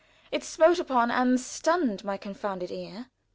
It 0.31 0.43
smote 0.43 0.79
upon 0.79 1.11
and 1.11 1.39
stunned 1.39 2.03
my 2.03 2.17
confounded 2.17 2.71
ear. 2.71 3.11